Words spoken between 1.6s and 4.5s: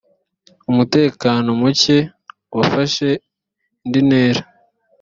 muke wafashe indintera.